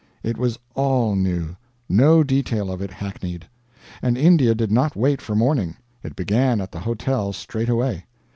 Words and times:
It 0.23 0.35
was 0.35 0.57
all 0.73 1.15
new, 1.15 1.55
no 1.87 2.23
detail 2.23 2.71
of 2.71 2.81
it 2.81 2.89
hackneyed. 2.89 3.45
And 4.01 4.17
India 4.17 4.55
did 4.55 4.71
not 4.71 4.95
wait 4.95 5.21
for 5.21 5.35
morning, 5.35 5.75
it 6.01 6.15
began 6.15 6.59
at 6.59 6.71
the 6.71 6.79
hotel 6.79 7.33
straight 7.33 7.69
away. 7.69 8.05